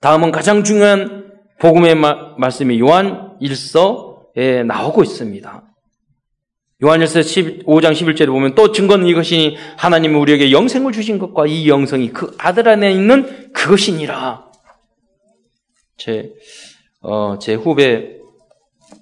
[0.00, 5.62] 다음은 가장 중요한 복음의 마, 말씀이 요한 1서 에 나오고 있습니다.
[6.82, 12.34] 요한일서 5장 11절에 보면 또 증거는 이것이니 하나님이 우리에게 영생을 주신 것과 이 영성이 그
[12.38, 14.50] 아들 안에 있는 그것이니라.
[15.96, 16.32] 제,
[17.00, 18.18] 어, 제 후배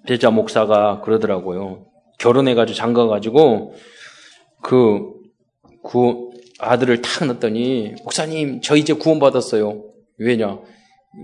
[0.06, 1.86] 배자 목사가 그러더라고요.
[2.18, 3.74] 결혼해가지고 장가가지고
[4.60, 5.12] 그,
[5.82, 9.82] 구, 아들을 탁 넣었더니 목사님 저 이제 구원받았어요.
[10.18, 10.58] 왜냐?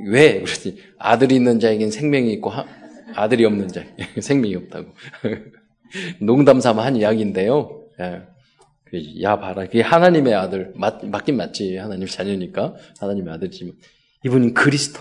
[0.06, 0.40] 왜?
[0.40, 2.64] 그랬더니 아들이 있는 자에겐 생명이 있고 하,
[3.14, 3.86] 아들이 없는 자에
[4.20, 4.92] 생명이 없다고.
[6.20, 7.84] 농담 삼아 한 이야기인데요.
[8.00, 8.22] 예.
[8.84, 9.64] 그, 야 봐라.
[9.64, 10.72] 그게 하나님의 아들.
[10.76, 11.76] 맞, 맞긴 맞지.
[11.76, 12.74] 하나님 자녀니까.
[13.00, 13.74] 하나님의 아들이지만.
[14.24, 15.00] 이분은 그리스도.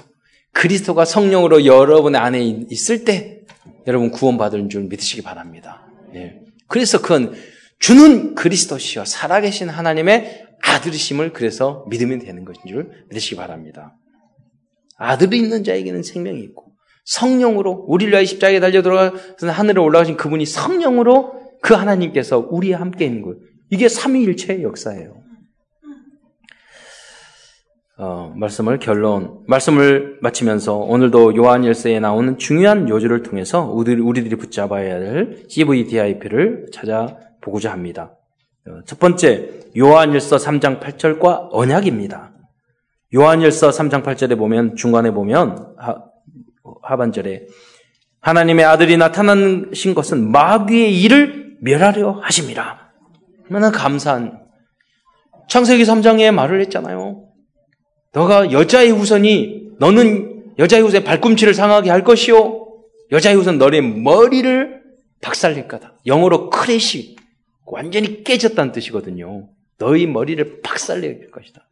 [0.51, 3.41] 그리스도가 성령으로 여러분 안에 있을 때
[3.85, 5.87] 여러분 구원받을 줄 믿으시기 바랍니다.
[6.15, 6.41] 예.
[6.67, 7.33] 그래서 그건
[7.79, 13.95] 주는 그리스도시여 살아계신 하나님의 아들이심을 그래서 믿으면 되는 것인 줄 믿으시기 바랍니다.
[14.97, 16.66] 아들이 있는 자에게는 생명이 있고
[17.07, 23.21] 성령으로 우리를 위하여 십자가에 달려 들어가서 하늘에 올라가신 그분이 성령으로 그 하나님께서 우리와 함께 있는
[23.21, 23.37] 거예요.
[23.69, 25.15] 이게 삼위일체의 역사예요.
[27.99, 35.37] 어, 말씀을 결론, 말씀을 마치면서 오늘도 요한일서에 나오는 중요한 요지를 통해서 우리들이, 우리들이 붙잡아야 할
[35.49, 38.15] CVDIP를 찾아보고자 합니다.
[38.67, 42.33] 어, 첫 번째, 요한일서 3장 8절과 언약입니다.
[43.15, 45.73] 요한일서 3장 8절에 보면, 중간에 보면,
[46.87, 47.47] 하반절에
[48.21, 52.93] 하나님의 아들이 나타나신 것은 마귀의 일을 멸하려 하십니다.
[53.45, 54.39] 얼마나 감사한
[55.49, 57.23] 창세기 3장에 말을 했잖아요.
[58.13, 62.65] 너가 여자의 후손이 너는 여자의 후손의 발꿈치를 상하게 할 것이요.
[63.11, 64.81] 여자의 후손 너의 머리를
[65.21, 65.97] 박살낼 거다.
[66.05, 67.15] 영어로 crush
[67.65, 69.49] 완전히 깨졌다는 뜻이거든요.
[69.77, 71.67] 너희 머리를 박살낼 것이다.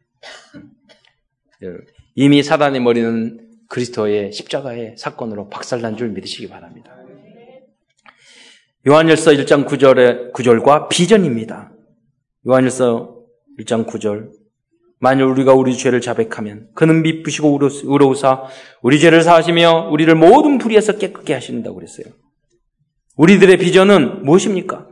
[2.14, 6.92] 이미 사단의 머리는 그리스도의 십자가의 사건으로 박살난 줄 믿으시기 바랍니다.
[8.86, 11.72] 요한일서 1장 9절의 9절과 비전입니다.
[12.46, 13.16] 요한일서
[13.58, 14.30] 1장 9절
[14.98, 18.44] 만일 우리가 우리 죄를 자백하면 그는 미쁘시고 의로우사
[18.82, 22.06] 우리 죄를 사하시며 우리를 모든 불의에서 깨끗게 하신다고 그랬어요.
[23.16, 24.86] 우리들의 비전은 무엇입니까?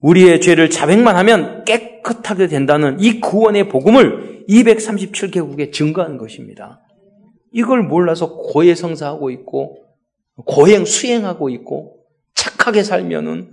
[0.00, 6.85] 우리의 죄를 자백만 하면 깨끗하게 된다는 이 구원의 복음을 237개국에 증거하는 것입니다.
[7.56, 9.86] 이걸 몰라서 고해 성사하고 있고
[10.44, 13.50] 고행 수행하고 있고 착하게 살면은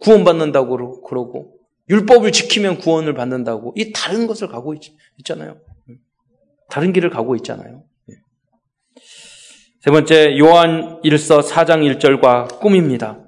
[0.00, 1.56] 구원받는다고 그러고
[1.88, 4.80] 율법을 지키면 구원을 받는다고 이 다른 것을 가고 있,
[5.24, 5.56] 잖아요
[6.70, 7.82] 다른 길을 가고 있잖아요.
[8.10, 8.14] 예.
[9.80, 13.18] 세 번째 요한 1서 4장 1절과 꿈입니다.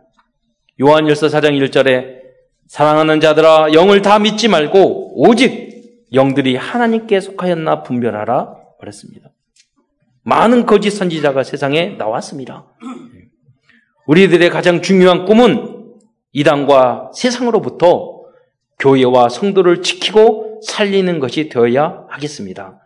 [0.81, 2.23] 요한 1서 4장 1절에
[2.69, 9.32] 사랑하는 자들아 영을 다 믿지 말고 오직 영들이 하나님께 속하였나 분별하라 그랬습니다.
[10.23, 12.67] 많은 거짓 선지자가 세상에 나왔습니다.
[14.07, 15.97] 우리들의 가장 중요한 꿈은
[16.33, 18.23] 이단과 세상으로부터
[18.79, 22.81] 교회와 성도를 지키고 살리는 것이 되어야 하겠습니다.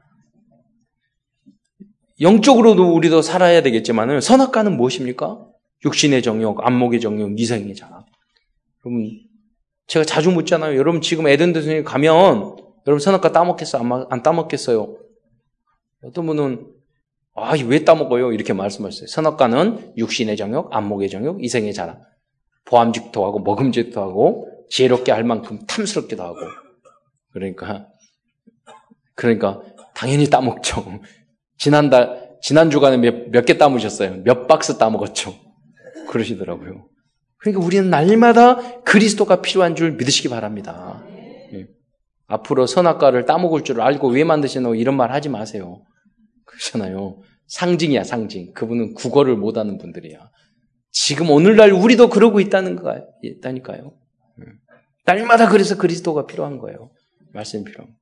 [2.20, 5.46] 영적으로도 우리도 살아야 되겠지만 선악과는 무엇입니까?
[5.84, 8.04] 육신의 정욕, 안목의 정욕, 이성의 자랑.
[8.84, 9.20] 여러분,
[9.86, 10.76] 제가 자주 묻잖아요.
[10.76, 12.56] 여러분 지금 에덴 도성에 가면
[12.86, 13.82] 여러분 선악과 따먹겠어요?
[13.82, 14.96] 안, 안 따먹겠어요?
[16.02, 16.75] 어떤 분은
[17.36, 18.32] 아, 왜 따먹어요?
[18.32, 19.06] 이렇게 말씀하셨어요.
[19.08, 22.00] 선악과는 육신의 정욕, 안목의 정욕, 이성의 자랑.
[22.64, 26.36] 보암직도 하고 먹음직도 하고 지혜롭게 할 만큼 탐스럽기도 하고.
[27.32, 27.86] 그러니까
[29.14, 29.60] 그러니까
[29.94, 31.00] 당연히 따먹죠.
[31.58, 34.22] 지난달 지난 주간에 몇 개 따먹으셨어요?
[34.24, 35.34] 몇 박스 따먹었죠.
[36.08, 36.88] 그러시더라고요.
[37.38, 41.02] 그러니까 우리는 날마다 그리스도가 필요한 줄 믿으시기 바랍니다.
[41.52, 41.66] 예.
[42.26, 45.82] 앞으로 선악과를 따먹을 줄 알고 왜 만드시노 이런 말 하지 마세요.
[46.46, 47.18] 그렇잖아요.
[47.48, 48.52] 상징이야, 상징.
[48.54, 50.30] 그분은 국어를 못하는 분들이야.
[50.90, 53.92] 지금 오늘날 우리도 그러고 있다는 거 있다니까요.
[55.04, 56.90] 날마다 그래서 그리스도가 필요한 거예요.
[57.32, 57.94] 말씀이 필요한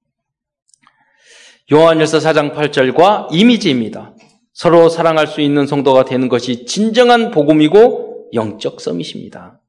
[1.72, 4.14] 요한일서 4장 8절과 이미지입니다.
[4.52, 9.60] 서로 사랑할 수 있는 성도가 되는 것이 진정한 복음이고 영적 썸이십니다.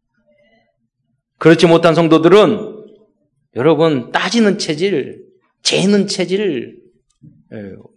[1.40, 2.86] 그렇지 못한 성도들은
[3.56, 5.26] 여러분 따지는 체질,
[5.64, 6.85] 재는 체질 예,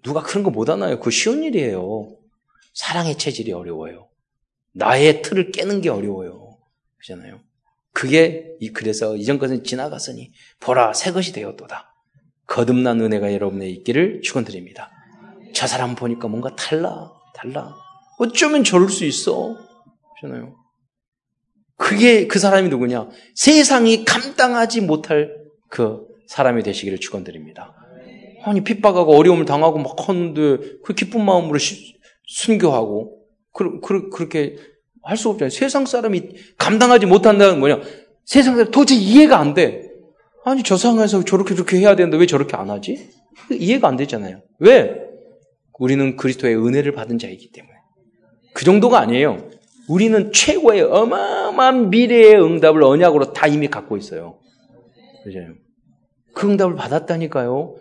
[0.02, 1.00] 누가 그런 거 못 하나요?
[1.00, 2.16] 그 쉬운 일이에요.
[2.74, 4.08] 사랑의 체질이 어려워요.
[4.72, 6.58] 나의 틀을 깨는 게 어려워요.
[6.98, 7.40] 그렇잖아요.
[7.92, 11.92] 그게 그래서 이전 것은 지나갔으니 보라 새 것이 되었도다.
[12.46, 14.90] 거듭난 은혜가 여러분의 있기를 축원드립니다.
[15.54, 17.74] 저 사람 보니까 뭔가 달라 달라.
[18.18, 19.56] 어쩌면 저럴 수 있어.
[20.20, 20.54] 그렇잖아요.
[21.76, 23.08] 그게 그 사람이 누구냐?
[23.34, 25.34] 세상이 감당하지 못할
[25.68, 27.74] 그 사람이 되시기를 축원드립니다.
[28.48, 31.94] 아니 핍박하고 어려움을 당하고 막 하는데 그 기쁜 마음으로 시,
[32.26, 33.18] 순교하고
[33.52, 34.56] 그, 그, 그렇게
[35.02, 35.50] 할 수 없잖아요.
[35.50, 36.22] 세상 사람이
[36.58, 37.80] 감당하지 못한다는 뭐냐?
[38.24, 39.88] 세상 사람 도저히 이해가 안 돼.
[40.44, 43.10] 아니 저 상황에서 저렇게 저렇게 해야 되는데 왜 저렇게 안 하지?
[43.50, 44.42] 이해가 안 되잖아요.
[44.58, 44.96] 왜?
[45.78, 47.74] 우리는 그리스도의 은혜를 받은 자이기 때문에.
[48.54, 49.48] 그 정도가 아니에요.
[49.88, 54.38] 우리는 최고의 어마어마한 미래의 응답을 언약으로 다 이미 갖고 있어요.
[55.24, 55.38] 그죠?
[56.34, 57.76] 그 응답을 받았다니까요.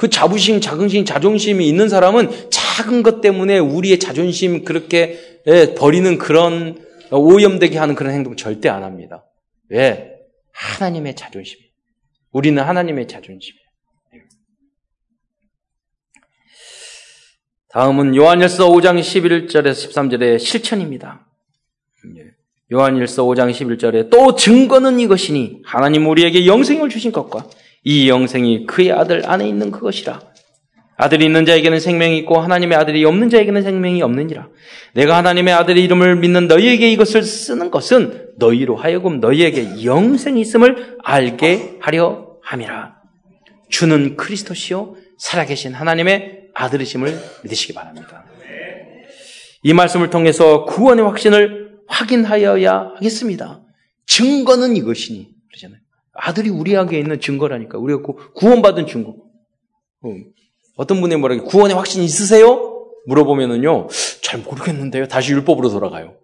[0.00, 6.82] 그 자부심, 자긍심, 자존심이 있는 사람은 작은 것 때문에 우리의 자존심 그렇게 예, 버리는 그런
[7.10, 9.26] 오염되게 하는 그런 행동 절대 안 합니다.
[9.68, 10.14] 왜?
[10.52, 11.58] 하나님의 자존심.
[12.32, 13.60] 우리는 하나님의 자존심이에요.
[17.68, 21.26] 다음은 요한일서 5장 11절에서 13절의 실천입니다.
[22.16, 22.24] 예.
[22.72, 27.50] 요한일서 5장 11절에 또 증거는 이것이니 하나님 우리에게 영생을 주신 것과
[27.84, 30.20] 이 영생이 그의 아들 안에 있는 그것이라.
[30.96, 34.48] 아들이 있는 자에게는 생명이 있고 하나님의 아들이 없는 자에게는 생명이 없느니라.
[34.92, 41.78] 내가 하나님의 아들의 이름을 믿는 너희에게 이것을 쓰는 것은 너희로 하여금 너희에게 영생이 있음을 알게
[41.80, 42.96] 하려 함이라.
[43.70, 48.26] 주는 그리스도시요 살아계신 하나님의 아들이심을 믿으시기 바랍니다.
[49.62, 53.62] 이 말씀을 통해서 구원의 확신을 확인하여야 하겠습니다.
[54.06, 55.79] 증거는 이것이니 그러잖아요.
[56.22, 57.78] 아들이 우리에게 있는 증거라니까.
[57.78, 58.02] 우리가
[58.34, 59.16] 구원받은 증거.
[60.02, 60.14] 어,
[60.76, 62.86] 어떤 분이 뭐라고 구원의 확신 있으세요?
[63.06, 63.88] 물어보면은요,
[64.22, 65.08] 잘 모르겠는데요.
[65.08, 66.16] 다시 율법으로 돌아가요.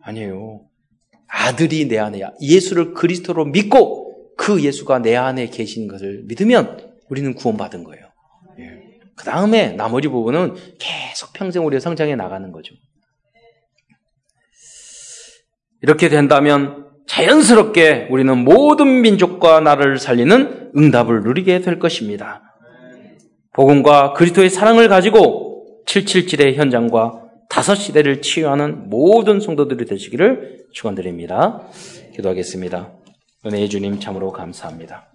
[0.00, 0.62] 아니에요.
[1.26, 7.84] 아들이 내 안에 예수를 그리스도로 믿고 그 예수가 내 안에 계신 것을 믿으면 우리는 구원받은
[7.84, 8.04] 거예요.
[8.58, 9.00] 예.
[9.16, 12.74] 그 다음에 나머지 부분은 계속 평생 우리가 성장해 나가는 거죠.
[15.80, 22.42] 이렇게 된다면 자연스럽게 우리는 모든 민족과 나라를 살리는 응답을 누리게 될 것입니다.
[23.52, 31.60] 복음과 그리스도의 사랑을 가지고 777의 현장과 다섯 시대를 치유하는 모든 성도들이 되시기를 축원드립니다.
[32.14, 32.92] 기도하겠습니다.
[33.44, 35.08] 은혜의 주님 참으로 감사합니다.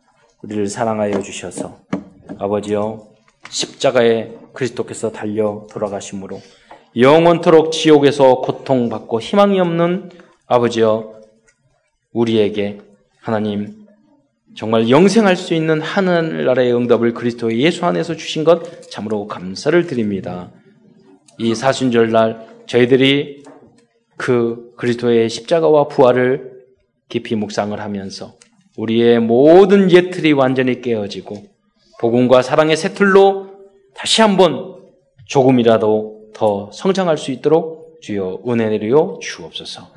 [0.44, 1.80] 우리를 사랑하여 주셔서
[2.38, 3.08] 아버지여
[3.50, 6.40] 십자가에 그리스도께서 달려 돌아가심으로
[6.96, 10.12] 영원토록 지옥에서 고통받고 희망이 없는
[10.46, 11.17] 아버지여
[12.18, 12.80] 우리에게
[13.20, 13.86] 하나님
[14.56, 20.52] 정말 영생할 수 있는 하늘나라의 응답을 그리스도의 예수 안에서 주신 것 참으로 감사를 드립니다.
[21.38, 23.44] 이 사순절날 저희들이
[24.16, 26.54] 그 그리스도의 십자가와 부활을
[27.08, 28.34] 깊이 묵상을 하면서
[28.78, 31.36] 우리의 모든 예틀이 완전히 깨어지고
[32.00, 33.52] 복음과 사랑의 새틀로
[33.94, 34.78] 다시 한번
[35.26, 39.97] 조금이라도 더 성장할 수 있도록 주여 은혜 내려 주옵소서.